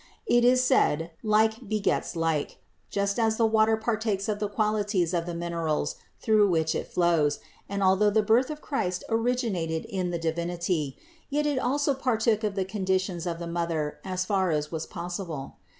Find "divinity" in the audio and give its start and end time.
10.17-10.97